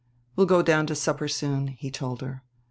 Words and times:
"We'll 0.35 0.47
go 0.47 0.63
down 0.63 0.87
to 0.87 0.95
supper 0.95 1.27
soon," 1.27 1.67
he 1.67 1.91
told 1.91 2.21
her. 2.21 2.43